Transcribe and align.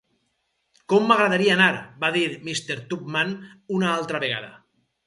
"Com 0.93 1.05
m'agradaria 1.11 1.53
anar", 1.57 1.67
va 2.05 2.11
dir 2.17 2.25
Mr. 2.41 2.81
Tupman 2.95 3.39
una 3.79 3.97
altra 3.97 4.25
vegada. 4.27 4.53